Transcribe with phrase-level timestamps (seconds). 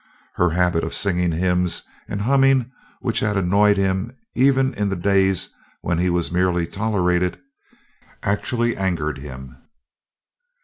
[0.33, 5.53] Her habit of singing hymns and humming which had annoyed him even in the days
[5.81, 7.37] when he was merely tolerated,
[8.23, 9.57] actually angered him.